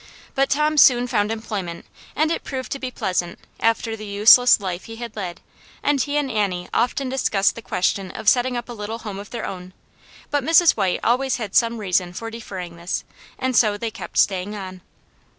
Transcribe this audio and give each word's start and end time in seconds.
But 0.33 0.49
Tom 0.49 0.79
soon 0.79 1.05
found 1.05 1.31
employment, 1.31 1.85
and 2.15 2.31
it 2.31 2.43
proved 2.43 2.71
to 2.71 2.79
be 2.79 2.89
plea 2.89 3.13
sant, 3.13 3.37
after 3.59 3.95
the 3.95 4.07
useless 4.07 4.59
life 4.59 4.85
he 4.85 4.95
had 4.95 5.15
led, 5.15 5.41
and 5.83 6.01
he 6.01 6.17
and 6.17 6.31
Annie 6.31 6.67
often 6.73 7.07
discussed 7.07 7.53
the 7.53 7.61
question 7.61 8.09
of 8.09 8.27
setting 8.27 8.57
up 8.57 8.67
a 8.67 8.73
little 8.73 8.97
home 9.05 9.19
of 9.19 9.29
their 9.29 9.45
own. 9.45 9.73
But 10.31 10.43
Mrs. 10.43 10.71
White 10.71 11.01
always 11.03 11.35
had 11.35 11.53
some 11.53 11.77
reason 11.77 12.13
for 12.13 12.31
deferring 12.31 12.77
this, 12.77 13.03
and 13.37 13.55
so 13.55 13.77
they 13.77 13.91
kept 13.91 14.17
stay 14.17 14.41
ing 14.41 14.55
on. 14.55 14.81